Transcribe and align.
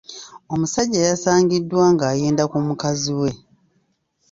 Omusajja 0.53 0.99
yasangiddwa 1.09 1.83
ng'ayenda 1.93 2.43
ku 2.51 2.57
mukazi 2.67 3.11
we. 3.19 3.31